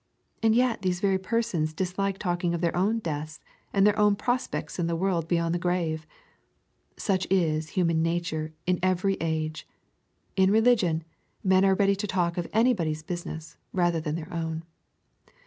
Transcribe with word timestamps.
And 0.41 0.55
yet 0.55 0.81
these 0.81 0.99
very 0.99 1.19
persons 1.19 1.75
dislike 1.75 2.17
talking 2.17 2.55
of 2.55 2.61
their 2.61 2.75
own 2.75 2.97
deaths, 2.97 3.39
and 3.71 3.85
their 3.85 3.99
own 3.99 4.15
prospects 4.15 4.79
in 4.79 4.87
the 4.87 4.95
world 4.95 5.27
beyond 5.27 5.53
the 5.53 5.59
grave. 5.59 6.07
Such 6.97 7.27
is 7.29 7.69
human 7.77 8.01
nature 8.01 8.51
in 8.65 8.79
every 8.81 9.13
age. 9.21 9.67
In 10.35 10.49
religion, 10.49 11.03
men 11.43 11.63
are 11.63 11.75
ready 11.75 11.95
to 11.97 12.07
talk 12.07 12.35
of 12.39 12.49
anybotly's 12.49 13.03
business 13.03 13.57
rather 13.73 14.01
than 14.01 14.15
their 14.15 14.33
own. 14.33 14.63